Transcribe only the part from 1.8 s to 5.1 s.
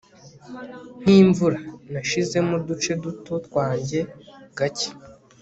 nashizemo uduce duto twa njye, gake